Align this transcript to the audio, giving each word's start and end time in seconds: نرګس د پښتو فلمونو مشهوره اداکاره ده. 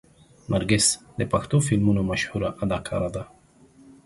نرګس 0.51 0.87
د 1.19 1.21
پښتو 1.31 1.57
فلمونو 1.67 2.01
مشهوره 2.11 2.49
اداکاره 2.63 3.09
ده. 3.15 3.23